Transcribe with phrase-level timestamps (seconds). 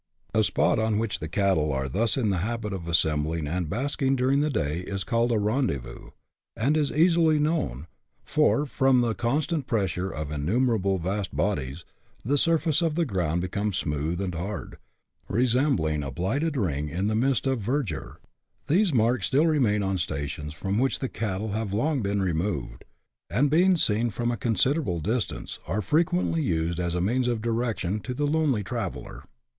[0.33, 4.39] A spot on which cattle are thus in the habit of assembling and basking during
[4.41, 6.09] the day is called a" rendezvous,"
[6.57, 7.85] and is easily known,
[8.23, 11.85] for, from the constant pressure of innumerable vast bodies,
[12.25, 14.79] the surface of the ground becomes smooth and hard,
[15.29, 18.15] resembling a blighted ring in the midst of verdure;
[18.65, 22.85] these marks still remain on stations from which the cattle have long been removed,
[23.29, 27.99] and being seen from a considerable distance, are frequently used as a means of direction
[27.99, 29.25] to the lonely traveller.